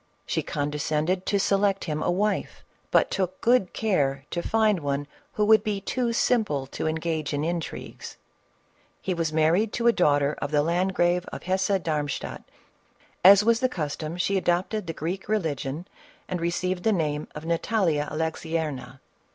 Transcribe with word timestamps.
She 0.25 0.41
condescended 0.41 1.27
to 1.27 1.37
select 1.39 1.83
him 1.83 2.01
a 2.01 2.09
wife, 2.09 2.65
but 2.89 3.11
took 3.11 3.39
good 3.39 3.71
care 3.71 4.25
to 4.31 4.41
find 4.41 4.79
one 4.79 5.05
who 5.33 5.45
would 5.45 5.63
be 5.63 5.79
too 5.79 6.11
simple 6.11 6.65
to 6.73 6.87
engage 6.87 7.35
in 7.35 7.43
intrigues. 7.43 8.17
He 8.99 9.13
was 9.13 9.31
married 9.31 9.71
to 9.73 9.85
a 9.85 9.91
daughter 9.93 10.35
of 10.41 10.49
the 10.49 10.63
landgrave 10.63 11.27
of 11.27 11.43
Hesse 11.43 11.77
Darmstadt; 11.83 12.41
as 13.23 13.43
was 13.43 13.59
the 13.59 13.69
custom, 13.69 14.17
she 14.17 14.37
adopted 14.37 14.87
the 14.87 14.93
Greek 14.93 15.29
religion, 15.29 15.87
and 16.27 16.41
received 16.41 16.81
the 16.81 16.91
name 16.91 17.27
of 17.35 17.45
Natalia 17.45 18.05
Alexierna, 18.05 18.09
428 18.09 18.35
CATHERINE 18.57 18.79
OF 18.79 18.85
KUSSIA. 18.85 18.99